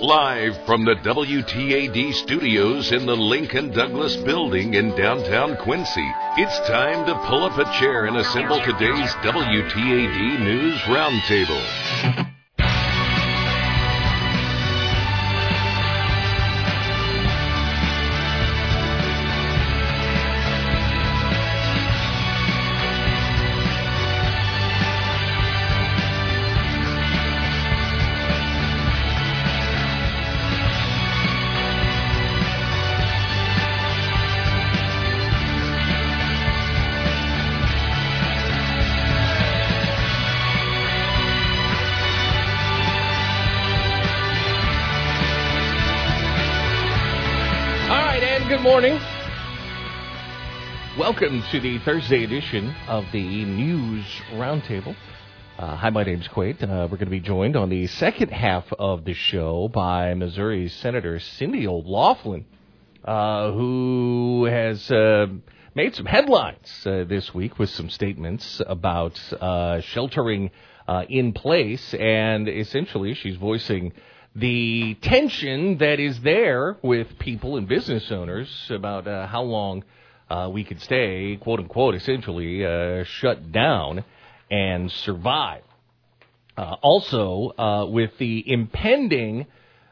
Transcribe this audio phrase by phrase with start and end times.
[0.00, 7.04] Live from the WTAD studios in the Lincoln Douglas building in downtown Quincy, it's time
[7.04, 12.29] to pull up a chair and assemble today's WTAD News Roundtable.
[50.98, 54.94] Welcome to the Thursday edition of the News Roundtable.
[55.58, 56.62] Uh, hi, my name's Quade.
[56.62, 60.68] Uh, we're going to be joined on the second half of the show by Missouri
[60.68, 62.44] Senator Cindy O'Laughlin,
[63.02, 65.28] uh, who has uh,
[65.74, 70.50] made some headlines uh, this week with some statements about uh, sheltering
[71.08, 73.94] in place, and essentially she's voicing
[74.40, 79.84] the tension that is there with people and business owners about how long
[80.30, 84.04] uh, we could stay, quote unquote, essentially uh, shut down
[84.50, 85.62] and survive.
[86.56, 89.46] Uh, also, uh, with the impending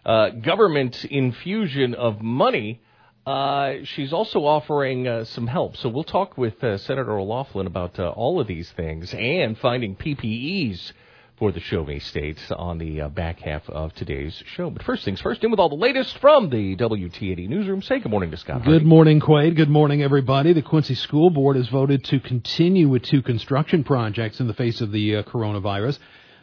[0.06, 2.80] uh, government infusion of money,
[3.26, 5.76] uh, she's also offering some help.
[5.76, 10.92] So we'll talk with Senator O'Laughlin about all of these things and finding PPEs
[11.38, 14.70] for the Show Me States on the uh, back half of today's show.
[14.70, 17.80] But first things first, in with all the latest from the WTAD newsroom.
[17.82, 18.64] Say good morning to Scott.
[18.64, 19.54] Good morning, Quade.
[19.54, 20.52] Good morning, everybody.
[20.52, 24.80] The Quincy School Board has voted to continue with two construction projects in the face
[24.80, 25.98] of the uh, coronavirus.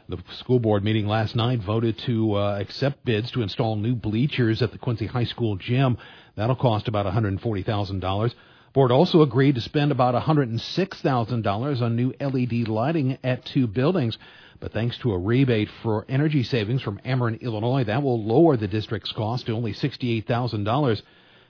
[0.07, 4.61] The school board meeting last night voted to uh, accept bids to install new bleachers
[4.61, 5.97] at the Quincy High School gym.
[6.35, 8.33] That'll cost about $140,000.
[8.75, 14.17] Board also agreed to spend about $106,000 on new LED lighting at two buildings.
[14.59, 18.67] But thanks to a rebate for energy savings from Ameren, Illinois, that will lower the
[18.67, 21.01] district's cost to only $68,000.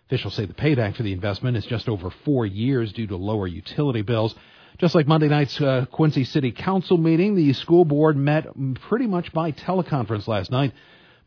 [0.06, 3.48] Officials say the payback for the investment is just over four years due to lower
[3.48, 4.36] utility bills.
[4.78, 8.46] Just like Monday night's uh, Quincy City Council meeting, the school board met
[8.82, 10.74] pretty much by teleconference last night.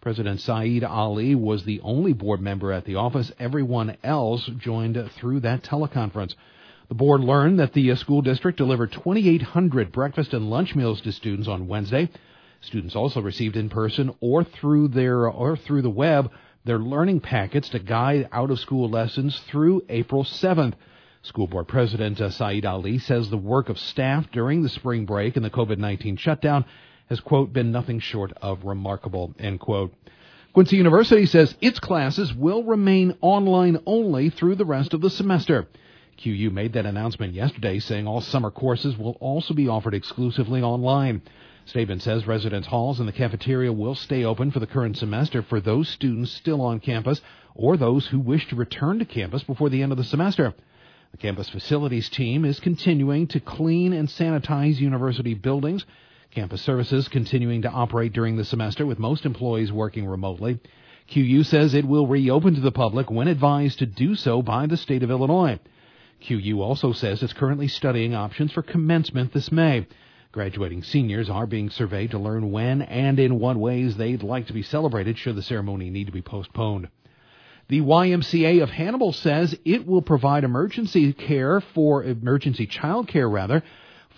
[0.01, 3.33] President Saeed Ali was the only board member at the office.
[3.41, 6.37] Everyone else joined through that teleconference.
[6.89, 11.11] The board learned that the uh, school district delivered 2,800 breakfast and lunch meals to
[11.11, 12.09] students on Wednesday.
[12.61, 16.31] Students also received in person or through their or through the web
[16.65, 20.75] their learning packets to guide out of school lessons through April 7th.
[21.23, 25.37] School board president uh, Saeed Ali says the work of staff during the spring break
[25.37, 26.65] and the COVID-19 shutdown
[27.09, 29.93] has quote been nothing short of remarkable end quote.
[30.53, 35.69] Quincy University says its classes will remain online only through the rest of the semester.
[36.23, 41.23] QU made that announcement yesterday, saying all summer courses will also be offered exclusively online.
[41.65, 45.61] Statement says residence halls and the cafeteria will stay open for the current semester for
[45.61, 47.21] those students still on campus
[47.55, 50.55] or those who wish to return to campus before the end of the semester.
[51.13, 55.85] The campus facilities team is continuing to clean and sanitize university buildings.
[56.39, 60.61] Campus services continuing to operate during the semester with most employees working remotely.
[61.13, 64.77] QU says it will reopen to the public when advised to do so by the
[64.77, 65.59] state of Illinois.
[66.21, 69.89] QU also says it's currently studying options for commencement this May.
[70.31, 74.53] Graduating seniors are being surveyed to learn when and in what ways they'd like to
[74.53, 76.87] be celebrated should the ceremony need to be postponed.
[77.67, 83.65] The YMCA of Hannibal says it will provide emergency care for emergency child care rather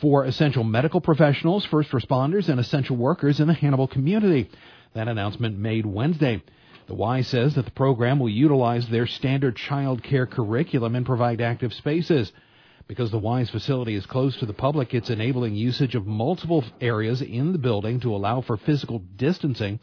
[0.00, 4.50] for essential medical professionals, first responders, and essential workers in the Hannibal community.
[4.94, 6.42] That announcement made Wednesday.
[6.86, 11.40] The Y says that the program will utilize their standard child care curriculum and provide
[11.40, 12.32] active spaces.
[12.88, 17.22] Because the Y's facility is closed to the public, it's enabling usage of multiple areas
[17.22, 19.78] in the building to allow for physical distancing.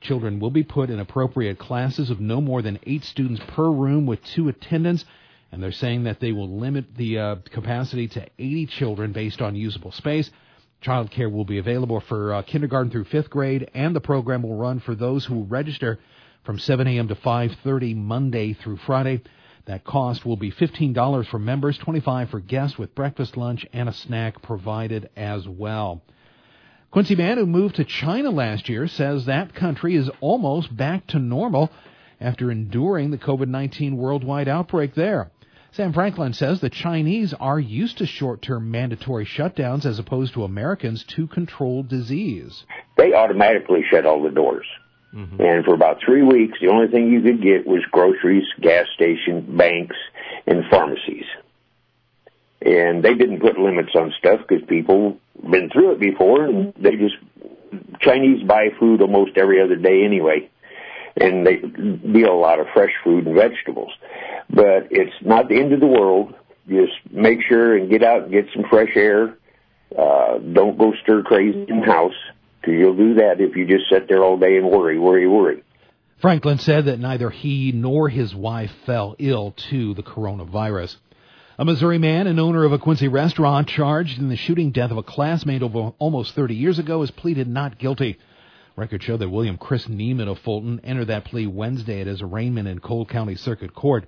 [0.00, 4.06] Children will be put in appropriate classes of no more than eight students per room
[4.06, 5.04] with two attendants,
[5.52, 9.56] and they're saying that they will limit the uh, capacity to 80 children based on
[9.56, 10.30] usable space.
[10.80, 14.56] Child care will be available for uh, kindergarten through fifth grade, and the program will
[14.56, 15.98] run for those who register
[16.44, 17.08] from 7 a.m.
[17.08, 19.22] to 5:30 Monday through Friday.
[19.66, 23.92] That cost will be $15 for members, 25 for guests with breakfast, lunch, and a
[23.92, 26.02] snack provided as well.
[26.90, 31.18] Quincy man who moved to China last year says that country is almost back to
[31.18, 31.70] normal
[32.20, 35.30] after enduring the COVID-19 worldwide outbreak there.
[35.72, 40.44] Sam Franklin says the Chinese are used to short term mandatory shutdowns as opposed to
[40.44, 42.64] Americans to control disease.
[42.96, 44.66] They automatically shut all the doors.
[45.14, 45.40] Mm-hmm.
[45.40, 49.44] And for about three weeks, the only thing you could get was groceries, gas stations,
[49.48, 49.96] banks,
[50.46, 51.24] and pharmacies.
[52.62, 55.18] And they didn't put limits on stuff because people
[55.50, 57.16] been through it before, and they just
[58.00, 60.50] Chinese buy food almost every other day anyway,
[61.16, 63.90] and they deal a lot of fresh food and vegetables.
[64.52, 66.34] But it's not the end of the world.
[66.68, 69.36] Just make sure and get out and get some fresh air.
[69.96, 72.14] Uh, don't go stir crazy in the house
[72.60, 75.62] because you'll do that if you just sit there all day and worry, worry, worry.
[76.20, 80.96] Franklin said that neither he nor his wife fell ill to the coronavirus.
[81.58, 84.96] A Missouri man and owner of a Quincy restaurant charged in the shooting death of
[84.96, 88.18] a classmate over almost 30 years ago has pleaded not guilty.
[88.76, 92.68] Records show that William Chris Neiman of Fulton entered that plea Wednesday at his arraignment
[92.68, 94.06] in Cole County Circuit Court.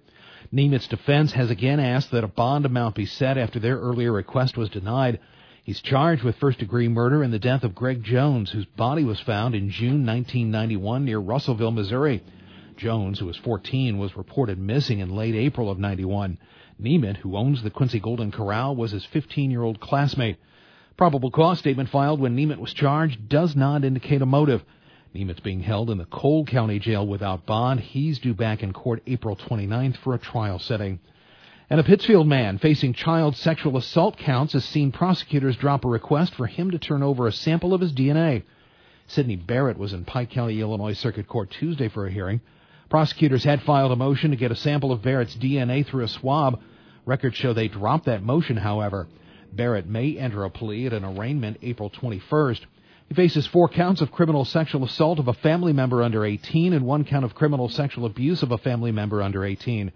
[0.52, 4.56] Neiman's defense has again asked that a bond amount be set after their earlier request
[4.56, 5.20] was denied.
[5.64, 9.20] He's charged with first degree murder in the death of Greg Jones, whose body was
[9.20, 12.22] found in June 1991 near Russellville, Missouri.
[12.76, 16.38] Jones, who was 14, was reported missing in late April of 91.
[16.80, 20.36] Neiman, who owns the Quincy Golden Corral, was his 15 year old classmate.
[20.96, 24.64] Probable cause statement filed when Neiman was charged does not indicate a motive.
[25.14, 27.80] Neiman's being held in the Cole County Jail without bond.
[27.80, 31.00] He's due back in court April 29th for a trial setting.
[31.68, 36.34] And a Pittsfield man facing child sexual assault counts has seen prosecutors drop a request
[36.34, 38.42] for him to turn over a sample of his DNA.
[39.06, 42.40] Sidney Barrett was in Pike County, Illinois Circuit Court Tuesday for a hearing.
[42.88, 46.60] Prosecutors had filed a motion to get a sample of Barrett's DNA through a swab.
[47.04, 49.08] Records show they dropped that motion, however.
[49.52, 52.60] Barrett may enter a plea at an arraignment April 21st.
[53.08, 56.86] He faces four counts of criminal sexual assault of a family member under 18 and
[56.86, 59.92] one count of criminal sexual abuse of a family member under 18.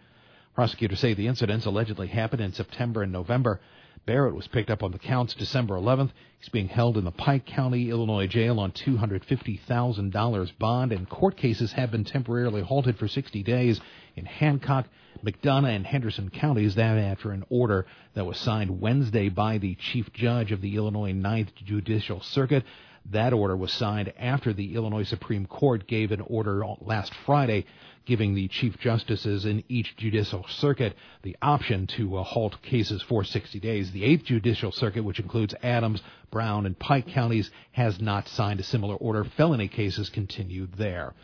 [0.54, 3.60] Prosecutors say the incidents allegedly happened in September and November.
[4.06, 6.10] Barrett was picked up on the counts December 11th.
[6.38, 11.72] He's being held in the Pike County, Illinois jail on $250,000 bond, and court cases
[11.72, 13.80] have been temporarily halted for 60 days
[14.14, 14.86] in Hancock,
[15.24, 16.76] McDonough, and Henderson counties.
[16.76, 21.12] That after an order that was signed Wednesday by the chief judge of the Illinois
[21.12, 22.64] Ninth Judicial Circuit.
[23.10, 27.66] That order was signed after the Illinois Supreme Court gave an order last Friday
[28.04, 33.24] giving the chief justices in each judicial circuit the option to uh, halt cases for
[33.24, 33.90] 60 days.
[33.90, 38.62] The 8th Judicial Circuit, which includes Adams, Brown, and Pike counties, has not signed a
[38.62, 39.24] similar order.
[39.36, 41.14] Felony cases continue there.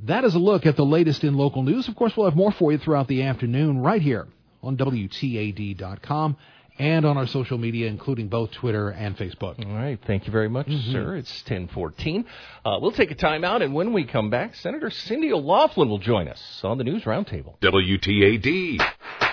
[0.00, 1.88] That is a look at the latest in local news.
[1.88, 4.26] Of course, we'll have more for you throughout the afternoon right here
[4.62, 6.36] on WTAD.com
[6.78, 9.64] and on our social media, including both Twitter and Facebook.
[9.64, 9.98] All right.
[10.06, 10.92] Thank you very much, mm-hmm.
[10.92, 11.16] sir.
[11.16, 12.24] It's 1014.
[12.64, 15.98] Uh, we'll take a time out, and when we come back, Senator Cindy O'Laughlin will
[15.98, 17.58] join us on the News Roundtable.
[17.60, 19.31] WTAD.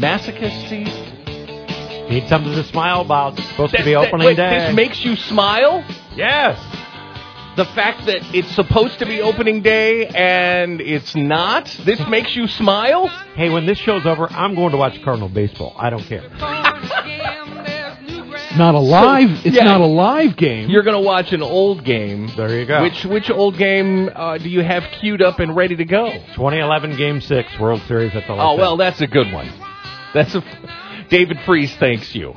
[0.00, 0.68] Masochist
[2.08, 3.38] Need something to smile about.
[3.38, 4.66] It's supposed that, to be opening that, wait, day.
[4.66, 5.84] This makes you smile?
[6.16, 6.58] Yes.
[7.56, 12.46] The fact that it's supposed to be opening day and it's not, this makes you
[12.46, 13.08] smile?
[13.34, 15.74] Hey, when this show's over, I'm going to watch Cardinal baseball.
[15.76, 16.22] I don't care.
[18.56, 19.28] not a live.
[19.28, 20.70] So, it's yeah, not a live game.
[20.70, 22.30] You're going to watch an old game.
[22.36, 22.80] There you go.
[22.82, 26.10] Which which old game uh, do you have queued up and ready to go?
[26.10, 28.32] 2011 Game Six World Series at the.
[28.32, 28.46] Last.
[28.46, 29.67] Oh well, that's a good one.
[30.14, 30.42] That's a,
[31.10, 32.32] David Freese thanks you.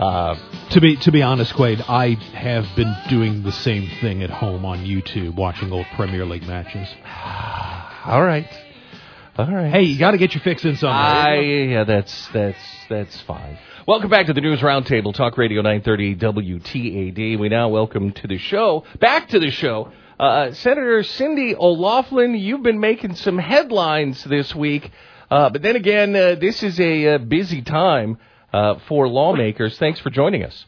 [0.00, 0.36] Uh,
[0.70, 4.64] to be to be honest, Quade, I have been doing the same thing at home
[4.64, 6.88] on YouTube, watching old Premier League matches.
[8.04, 8.48] All right,
[9.36, 9.70] all right.
[9.70, 10.96] Hey, you got to get your fix in somewhere.
[10.96, 13.58] I, yeah, that's that's that's fine.
[13.86, 17.38] Welcome back to the News Roundtable, Talk Radio 930 WTAD.
[17.38, 22.34] We now welcome to the show, back to the show, uh, Senator Cindy O'Laughlin.
[22.34, 24.90] You've been making some headlines this week
[25.30, 28.18] uh, but then again, uh, this is a, uh, busy time
[28.52, 29.78] uh, for lawmakers.
[29.78, 30.64] Thanks for joining us.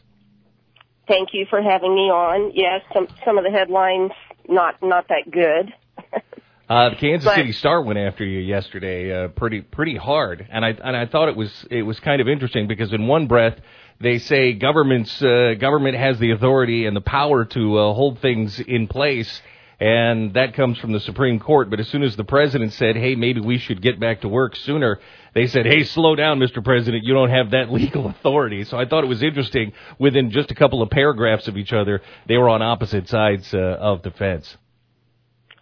[1.07, 2.51] Thank you for having me on.
[2.53, 4.11] Yes, some some of the headlines
[4.47, 5.73] not not that good.
[6.69, 10.63] Uh, the Kansas but, City Star went after you yesterday, uh, pretty pretty hard, and
[10.63, 13.59] I and I thought it was it was kind of interesting because in one breath
[13.99, 18.57] they say government's uh, government has the authority and the power to uh, hold things
[18.57, 19.41] in place,
[19.81, 21.71] and that comes from the Supreme Court.
[21.71, 24.55] But as soon as the president said, hey, maybe we should get back to work
[24.55, 24.99] sooner,
[25.33, 26.63] they said, hey, slow down, Mr.
[26.63, 28.63] President, you don't have that legal authority.
[28.63, 29.73] So I thought it was interesting.
[29.97, 33.57] Within just a couple of paragraphs of each other, they were on opposite sides uh,
[33.57, 34.55] of the fence.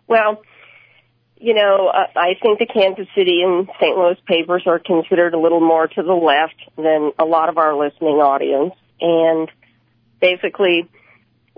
[0.05, 0.41] Well,
[1.37, 3.97] you know, uh, I think the Kansas City and St.
[3.97, 7.73] Louis papers are considered a little more to the left than a lot of our
[7.73, 8.73] listening audience.
[8.99, 9.49] And
[10.19, 10.89] basically,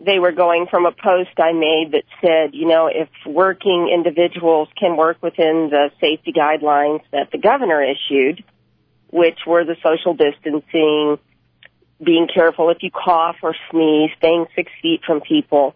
[0.03, 4.67] they were going from a post I made that said, you know, if working individuals
[4.77, 8.43] can work within the safety guidelines that the governor issued,
[9.11, 11.19] which were the social distancing,
[12.03, 15.75] being careful if you cough or sneeze, staying six feet from people,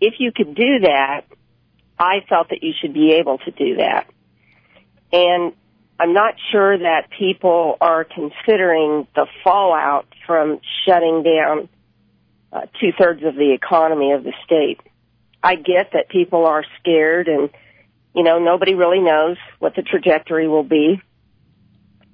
[0.00, 1.22] if you could do that,
[1.98, 4.08] I felt that you should be able to do that.
[5.12, 5.52] And
[6.00, 11.68] I'm not sure that people are considering the fallout from shutting down
[12.52, 14.80] uh, two thirds of the economy of the state.
[15.42, 17.50] I get that people are scared and,
[18.14, 21.00] you know, nobody really knows what the trajectory will be.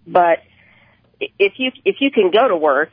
[0.07, 0.38] But
[1.21, 2.92] if you, if you can go to work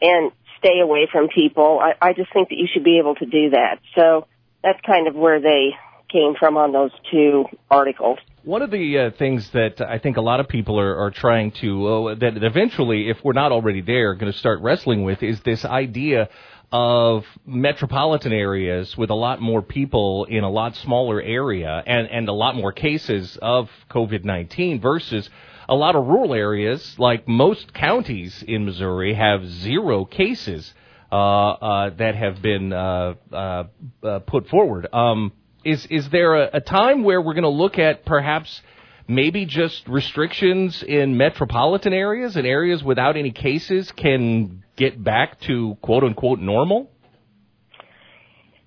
[0.00, 3.26] and stay away from people, I, I just think that you should be able to
[3.26, 3.80] do that.
[3.94, 4.26] So
[4.62, 5.74] that's kind of where they
[6.10, 8.18] came from on those two articles.
[8.44, 11.52] One of the uh, things that I think a lot of people are, are trying
[11.62, 15.40] to, uh, that eventually, if we're not already there, going to start wrestling with is
[15.42, 16.28] this idea
[16.72, 22.28] of metropolitan areas with a lot more people in a lot smaller area and, and
[22.28, 25.30] a lot more cases of COVID 19 versus
[25.68, 30.74] a lot of rural areas, like most counties in Missouri, have zero cases
[31.12, 34.88] uh, uh, that have been uh, uh, put forward.
[34.92, 35.30] Um,
[35.64, 38.62] is is there a, a time where we're going to look at perhaps
[39.08, 45.76] maybe just restrictions in metropolitan areas and areas without any cases can get back to
[45.82, 46.90] quote unquote normal?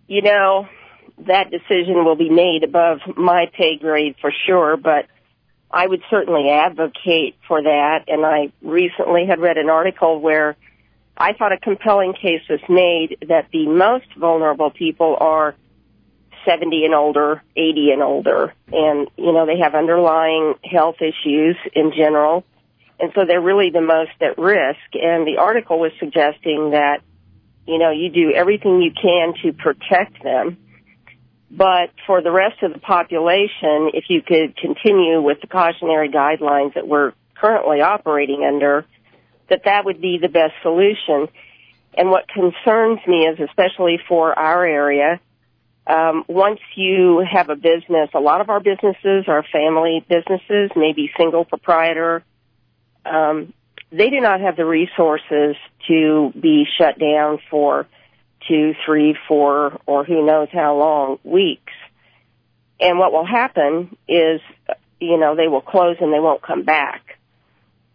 [0.08, 0.68] You know,
[1.28, 5.06] that decision will be made above my pay grade for sure, but
[5.72, 8.06] I would certainly advocate for that.
[8.08, 10.56] And I recently had read an article where
[11.18, 15.56] I thought a compelling case was made that the most vulnerable people are
[16.46, 18.54] 70 and older, 80 and older.
[18.72, 22.44] And, you know, they have underlying health issues in general.
[23.00, 24.94] And so they're really the most at risk.
[24.94, 27.02] And the article was suggesting that,
[27.68, 30.58] you know, you do everything you can to protect them.
[31.52, 36.74] But for the rest of the population, if you could continue with the cautionary guidelines
[36.74, 38.86] that we're currently operating under,
[39.50, 41.28] that that would be the best solution.
[41.98, 45.20] And what concerns me is especially for our area,
[45.88, 51.12] um, once you have a business, a lot of our businesses are family businesses, maybe
[51.18, 52.24] single proprietor.
[53.06, 53.54] Um,
[53.92, 55.56] they do not have the resources
[55.88, 57.88] to be shut down for
[58.48, 61.74] two, three, four, or who knows how long weeks.
[62.80, 64.42] And what will happen is,
[65.00, 67.02] you know, they will close and they won't come back.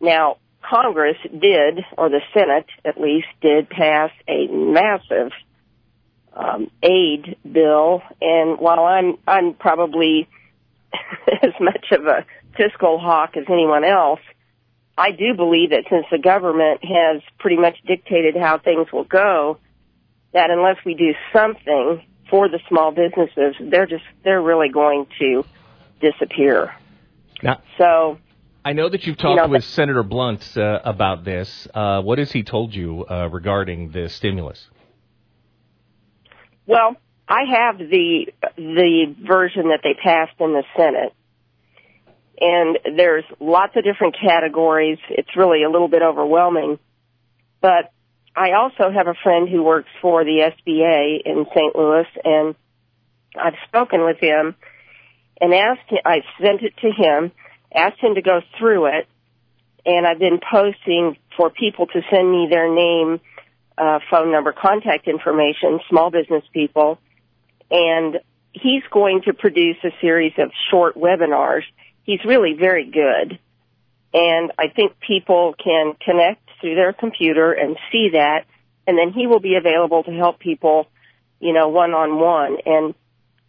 [0.01, 5.33] Now, Congress did, or the Senate at least, did pass a massive
[6.35, 10.29] um, aid bill, and while I'm I'm probably
[11.43, 12.25] as much of a
[12.57, 14.21] fiscal hawk as anyone else,
[14.97, 19.59] I do believe that since the government has pretty much dictated how things will go,
[20.33, 25.45] that unless we do something for the small businesses, they're just they're really going to
[26.01, 26.75] disappear.
[27.43, 28.19] Now, so
[28.65, 31.67] I know that you've talked you know, with Senator Blunt uh, about this.
[31.73, 34.69] Uh, what has he told you uh, regarding the stimulus?
[36.67, 36.97] Well,
[37.29, 41.15] I have the the version that they passed in the Senate.
[42.43, 44.99] And there's lots of different categories.
[45.11, 46.79] It's really a little bit overwhelming.
[47.61, 47.93] But
[48.35, 51.77] I also have a friend who works for the SBA in St.
[51.77, 52.55] Louis and
[53.37, 54.55] I've spoken with him
[55.41, 57.33] and asked him, I sent it to him,
[57.75, 59.09] asked him to go through it,
[59.87, 63.21] and I've been posting for people to send me their name
[63.81, 66.99] uh, phone number, contact information, small business people,
[67.71, 68.19] and
[68.53, 71.63] he's going to produce a series of short webinars.
[72.03, 73.39] He's really very good.
[74.13, 78.45] And I think people can connect through their computer and see that,
[78.87, 80.89] and then he will be available to help people,
[81.39, 82.59] you know, one on one.
[82.67, 82.95] And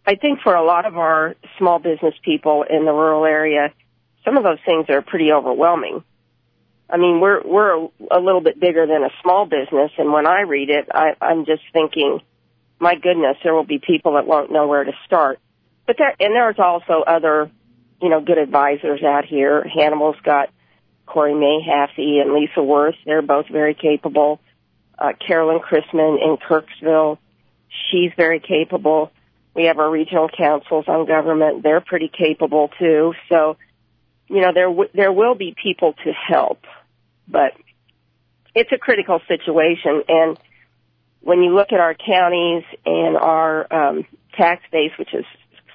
[0.06, 3.72] I think for a lot of our small business people in the rural area,
[4.24, 6.04] some of those things are pretty overwhelming.
[6.92, 10.42] I mean, we're we're a little bit bigger than a small business, and when I
[10.42, 12.20] read it, I, I'm just thinking,
[12.78, 15.40] my goodness, there will be people that won't know where to start.
[15.86, 17.50] But there, and there's also other,
[18.02, 19.66] you know, good advisors out here.
[19.74, 20.50] Hannibal's got
[21.06, 22.96] Corey Mehaffy and Lisa Worth.
[23.06, 24.40] They're both very capable.
[24.98, 27.16] Uh, Carolyn Chrisman in Kirksville,
[27.90, 29.10] she's very capable.
[29.54, 31.62] We have our regional councils on government.
[31.62, 33.14] They're pretty capable too.
[33.30, 33.56] So,
[34.28, 36.58] you know, there, w- there will be people to help
[37.28, 37.52] but
[38.54, 40.02] it's a critical situation.
[40.08, 40.38] And
[41.20, 45.24] when you look at our counties and our um, tax base, which is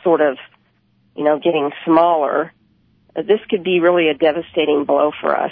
[0.04, 0.38] sort of,
[1.16, 2.54] you know, getting smaller,
[3.16, 5.51] uh, this could be really a devastating blow for us.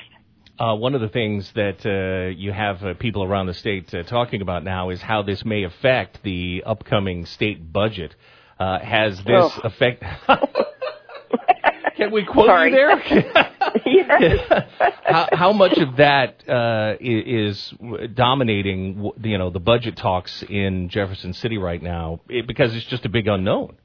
[0.58, 4.04] Uh, one of the things that uh, you have uh, people around the state uh,
[4.04, 8.16] talking about now is how this may affect the upcoming state budget.
[8.58, 9.62] Uh, has this oh.
[9.66, 10.02] affect?
[11.98, 12.70] Can we quote Sorry.
[12.70, 13.52] you there?
[13.86, 14.64] yes.
[15.04, 17.74] how, how, much of that uh, is
[18.14, 22.22] dominating, you know, the budget talks in Jefferson City right now?
[22.28, 23.76] Because it's just a big unknown.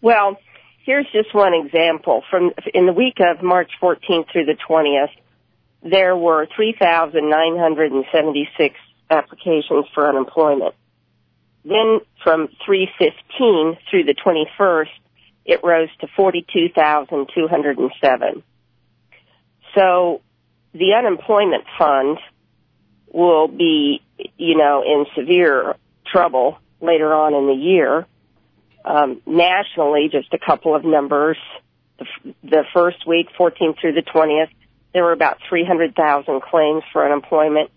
[0.00, 0.36] Well,
[0.84, 2.22] here's just one example.
[2.30, 5.10] From in the week of March 14th through the 20th,
[5.82, 8.74] there were 3,976
[9.10, 10.74] applications for unemployment.
[11.64, 14.88] Then from 315 through the 21st,
[15.44, 18.42] it rose to 42,207.
[19.74, 20.22] So
[20.72, 22.18] the unemployment fund
[23.12, 24.02] will be,
[24.36, 28.06] you know, in severe trouble later on in the year.
[28.84, 31.36] Um, nationally, just a couple of numbers.
[31.98, 32.06] The,
[32.42, 34.48] the first week, 14th through the 20th,
[34.92, 37.70] there were about 300,000 claims for unemployment.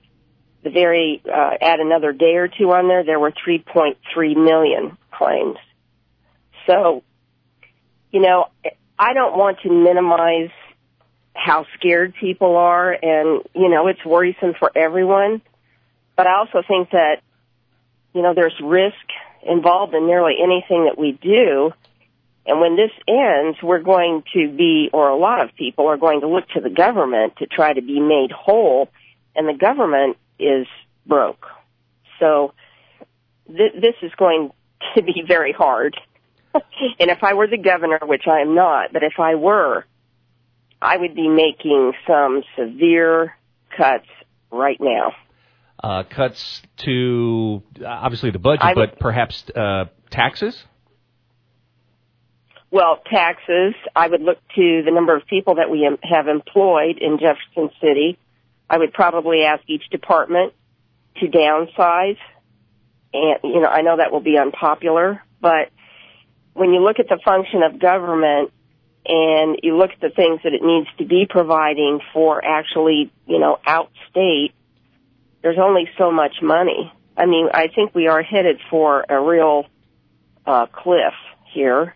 [0.63, 3.95] The very, uh, add another day or two on there, there were 3.3
[4.35, 5.57] million claims.
[6.65, 7.03] So,
[8.15, 8.45] you know,
[8.97, 10.51] I don't want to minimize
[11.33, 15.41] how scared people are and, you know, it's worrisome for everyone.
[16.15, 17.17] But I also think that,
[18.13, 18.95] you know, there's risk
[19.45, 21.73] involved in nearly anything that we do.
[22.45, 26.21] And when this ends, we're going to be, or a lot of people are going
[26.21, 28.87] to look to the government to try to be made whole,
[29.35, 30.67] and the government is
[31.05, 31.45] broke.
[32.21, 32.53] So
[33.45, 34.51] th- this is going
[34.95, 35.97] to be very hard.
[36.99, 39.85] and if I were the governor, which I am not, but if I were,
[40.81, 43.35] I would be making some severe
[43.75, 44.07] cuts
[44.51, 45.13] right now.
[45.83, 50.63] Uh, cuts to obviously the budget, would, but perhaps uh, taxes.
[52.71, 53.73] Well, taxes.
[53.95, 58.17] I would look to the number of people that we have employed in Jefferson City.
[58.69, 60.53] I would probably ask each department
[61.17, 62.17] to downsize.
[63.13, 65.69] And, you know, I know that will be unpopular, but
[66.55, 68.51] when you look at the function of government
[69.05, 73.39] and you look at the things that it needs to be providing for actually, you
[73.39, 74.53] know, outstate,
[75.43, 76.91] there's only so much money.
[77.15, 79.65] I mean, I think we are headed for a real
[80.45, 81.13] uh, cliff
[81.53, 81.93] here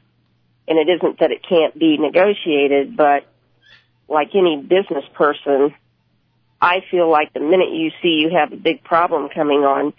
[0.67, 3.26] and it isn't that it can't be negotiated, but
[4.08, 5.74] like any business person,
[6.62, 9.93] I feel like the minute you see you have a big problem coming on,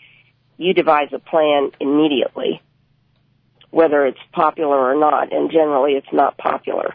[0.58, 2.60] you devise a plan immediately,
[3.70, 6.94] whether it's popular or not, and generally it's not popular.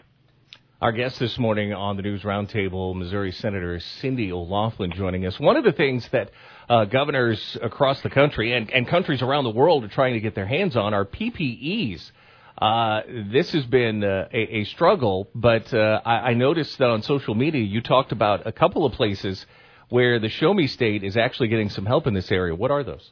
[0.80, 5.40] Our guest this morning on the News Roundtable, Missouri Senator Cindy O'Laughlin, joining us.
[5.40, 6.30] One of the things that
[6.68, 10.34] uh, governors across the country and, and countries around the world are trying to get
[10.34, 12.10] their hands on are PPEs.
[12.58, 17.02] Uh, this has been uh, a, a, struggle, but uh, I, I, noticed that on
[17.02, 19.44] social media you talked about a couple of places
[19.88, 22.54] where the Show Me State is actually getting some help in this area.
[22.54, 23.10] What are those?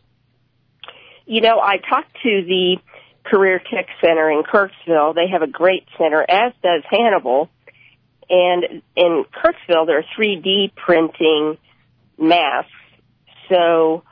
[1.27, 2.77] You know, I talked to the
[3.25, 5.15] Career Tech Center in Kirksville.
[5.15, 7.49] They have a great center, as does Hannibal.
[8.29, 11.59] And in Kirksville, they're 3D printing
[12.19, 12.71] masks.
[13.49, 14.03] So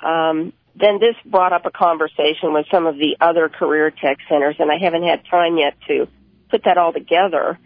[0.00, 4.56] um, then this brought up a conversation with some of the other career tech centers,
[4.58, 6.06] and I haven't had time yet to
[6.50, 7.58] put that all together.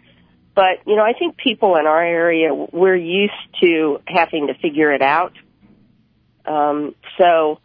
[0.53, 4.91] But, you know, I think people in our area, we're used to having to figure
[4.91, 5.33] it out.
[6.45, 7.59] Um, so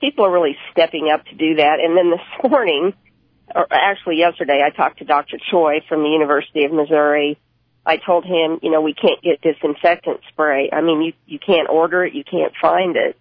[0.00, 1.78] people are really stepping up to do that.
[1.80, 2.92] And then this morning,
[3.54, 5.38] or actually yesterday, I talked to Dr.
[5.50, 7.38] Choi from the University of Missouri.
[7.84, 10.70] I told him, you know, we can't get disinfectant spray.
[10.72, 13.16] I mean, you, you can't order it, you can't find it.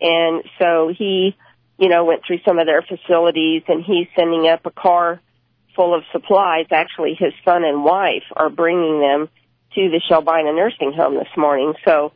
[0.00, 1.36] And so he,
[1.78, 5.20] you know, went through some of their facilities and he's sending up a car
[5.74, 6.66] full of supplies.
[6.70, 9.28] Actually, his son and wife are bringing them
[9.74, 11.72] to the Shelbina nursing home this morning.
[11.84, 12.12] So,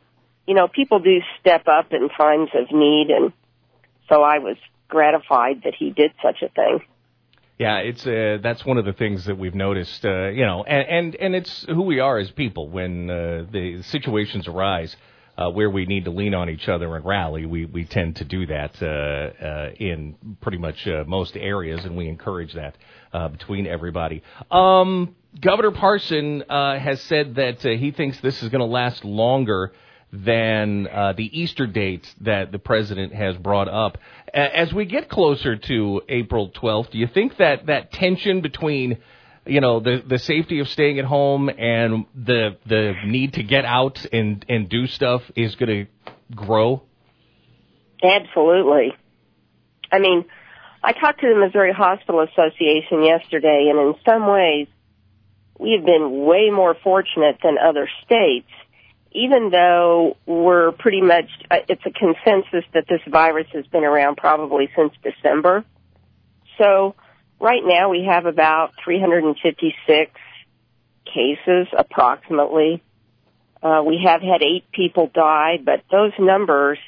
[0.47, 3.33] you know, people do step up in times of need and
[4.09, 4.57] so I was
[4.89, 6.81] gratified that he did such a thing.
[7.59, 10.89] Yeah, it's uh, that's one of the things that we've noticed, uh, you know, and,
[10.89, 14.95] and and it's who we are as people when uh, the situations arise
[15.39, 18.25] uh, where we need to lean on each other and rally, we, we tend to
[18.25, 22.77] do that uh, uh, in pretty much uh, most areas, and we encourage that
[23.13, 24.23] uh, between everybody.
[24.51, 29.05] Um, Governor Parson uh, has said that uh, he thinks this is going to last
[29.05, 29.73] longer
[30.13, 33.99] than uh, the Easter dates that the president has brought up.
[34.33, 38.99] As we get closer to April 12th, do you think that that tension between
[39.47, 43.65] you know the the safety of staying at home and the the need to get
[43.65, 46.83] out and and do stuff is going to grow.
[48.03, 48.93] Absolutely.
[49.91, 50.25] I mean,
[50.83, 54.69] I talked to the Missouri Hospital Association yesterday, and in some ways,
[55.59, 58.51] we have been way more fortunate than other states,
[59.13, 64.17] even though we're pretty much, uh, it's a consensus that this virus has been around
[64.17, 65.65] probably since December.
[66.59, 66.95] So
[67.41, 70.11] right now we have about 356
[71.05, 72.83] cases approximately.
[73.63, 76.79] Uh, we have had eight people die, but those numbers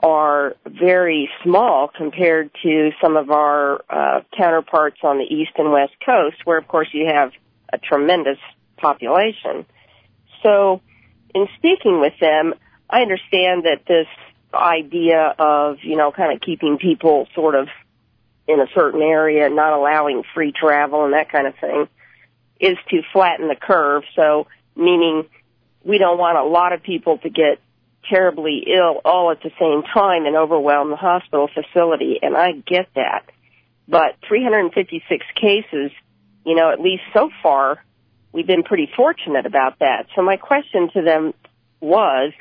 [0.00, 5.94] are very small compared to some of our uh, counterparts on the east and west
[6.04, 7.32] coast, where of course you have
[7.72, 8.38] a tremendous
[8.76, 9.64] population.
[10.42, 10.82] So,
[11.34, 12.54] in speaking with them,
[12.88, 14.06] I understand that this
[14.54, 17.68] idea of you know kind of keeping people sort of
[18.48, 21.88] in a certain area, not allowing free travel and that kind of thing,
[22.60, 24.04] is to flatten the curve.
[24.14, 25.26] So, meaning
[25.84, 27.60] we don't want a lot of people to get
[28.08, 32.88] terribly ill all at the same time and overwhelm the hospital facility, and I get
[32.94, 33.24] that.
[33.88, 35.90] But 356 cases,
[36.44, 37.84] you know, at least so far,
[38.36, 40.08] we've been pretty fortunate about that.
[40.14, 41.32] So my question to them
[41.80, 42.34] was,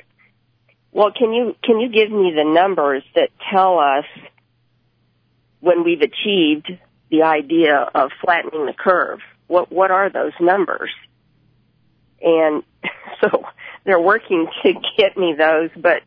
[0.92, 4.04] well, can you, can you give me the numbers that tell us
[5.62, 6.70] when we've achieved
[7.10, 9.20] the idea of flattening the curve?
[9.48, 10.90] What, what are those numbers?
[12.22, 12.64] And
[13.22, 13.46] so
[13.86, 16.02] they're working to get me those, but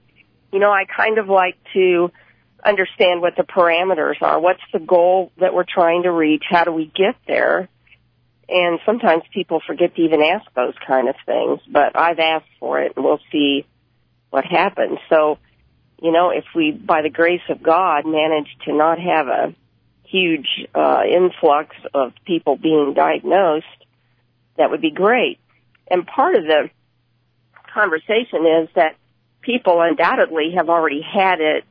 [0.53, 2.11] you know, I kind of like to
[2.62, 4.38] understand what the parameters are.
[4.38, 6.44] What's the goal that we're trying to reach?
[6.51, 7.70] How do we get there?
[8.48, 12.80] And sometimes people forget to even ask those kind of things, but I've asked for
[12.80, 13.66] it and we'll see
[14.30, 14.98] what happens.
[15.11, 15.38] So,
[16.00, 19.54] you know, if we, by the grace of God, manage to not have a
[20.04, 23.66] huge uh, influx of people being diagnosed,
[24.56, 25.38] that would be great.
[25.90, 26.70] And part of the
[27.72, 28.96] conversation is that
[29.42, 31.64] people undoubtedly have already had it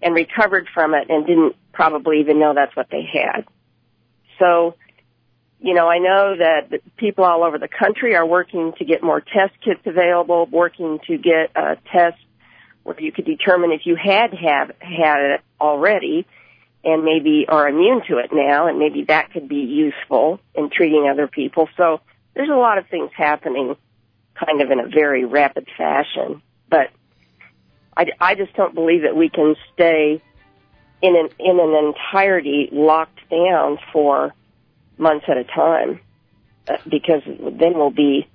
[0.00, 3.46] and recovered from it and didn't probably even know that's what they had.
[4.38, 4.76] So,
[5.62, 9.20] you know, I know that people all over the country are working to get more
[9.20, 12.18] test kits available, working to get a test
[12.82, 16.26] where you could determine if you had have had it already
[16.84, 21.08] and maybe are immune to it now and maybe that could be useful in treating
[21.08, 21.68] other people.
[21.76, 22.00] So
[22.34, 23.76] there's a lot of things happening
[24.34, 26.42] kind of in a very rapid fashion.
[26.68, 26.90] But
[27.96, 30.20] I, I just don't believe that we can stay
[31.02, 34.34] in an, in an entirety locked down for
[35.02, 36.00] months at a time
[36.68, 38.28] uh, because then we'll be,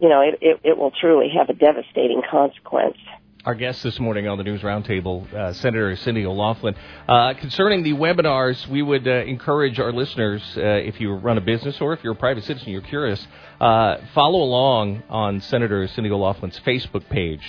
[0.00, 2.98] you know, it, it, it will truly have a devastating consequence.
[3.44, 6.74] Our guest this morning on the News Roundtable, uh, Senator Cindy O'Laughlin.
[7.08, 11.40] Uh, concerning the webinars, we would uh, encourage our listeners, uh, if you run a
[11.40, 13.24] business or if you're a private citizen, you're curious,
[13.60, 17.44] uh, follow along on Senator Cindy O'Laughlin's Facebook page.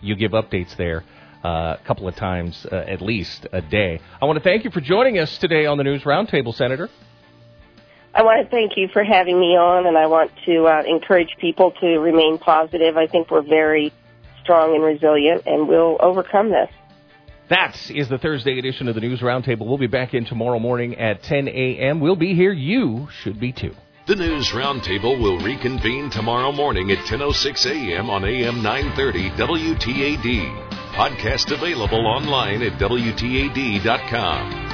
[0.00, 1.04] You give updates there.
[1.44, 4.00] a couple of times at least a day.
[4.20, 6.88] I want to thank you for joining us today on the News Roundtable, Senator.
[8.14, 11.30] I want to thank you for having me on, and I want to uh, encourage
[11.40, 12.96] people to remain positive.
[12.96, 13.92] I think we're very
[14.42, 16.68] strong and resilient, and we'll overcome this.
[17.48, 19.66] That is the Thursday edition of the News Roundtable.
[19.66, 22.00] We'll be back in tomorrow morning at 10 a.m.
[22.00, 22.52] We'll be here.
[22.52, 23.74] You should be too.
[24.06, 28.10] The News Roundtable will reconvene tomorrow morning at 10.06 a.m.
[28.10, 30.68] on AM 930 WTAD.
[30.92, 34.71] Podcast available online at WTAD.com.